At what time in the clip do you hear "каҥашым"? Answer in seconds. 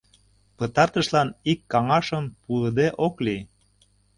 1.71-2.25